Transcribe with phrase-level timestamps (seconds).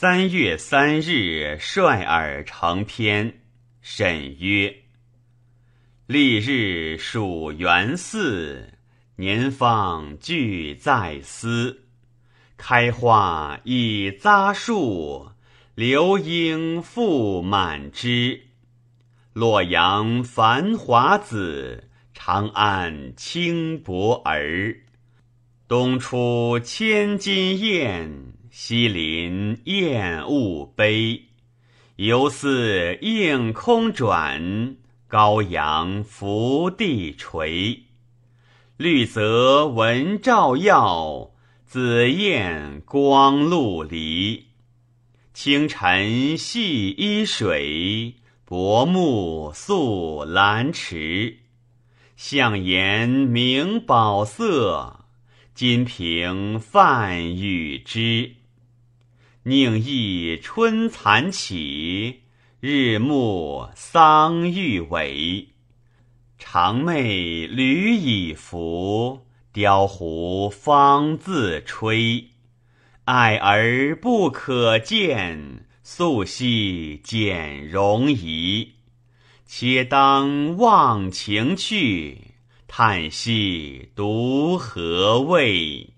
[0.00, 3.40] 三月三日，率尔成篇。
[3.80, 4.72] 沈曰
[6.06, 8.74] ：“历日属元嗣，
[9.16, 11.88] 年方俱在思。
[12.56, 15.32] 开花已匝树，
[15.74, 18.40] 流莺复满枝。
[19.32, 24.76] 洛阳繁华子，长安轻薄儿。
[25.66, 31.22] 东出千金雁。”西林燕雾悲，
[31.96, 37.82] 犹似映空转，高阳伏地垂。
[38.78, 41.32] 绿泽闻照耀，
[41.66, 44.46] 紫燕光露离。
[45.34, 51.38] 清晨细依水，薄暮宿兰池。
[52.16, 55.04] 象岩明宝色，
[55.58, 58.34] 金瓶泛雨汁。
[59.42, 62.20] 宁忆春残起，
[62.60, 65.46] 日暮桑欲萎。
[66.38, 72.28] 长寐履已服，雕壶方自吹。
[73.06, 78.74] 爱而不可见，素兮简容仪。
[79.44, 82.27] 且当忘情去，
[82.68, 85.94] 叹息独何味？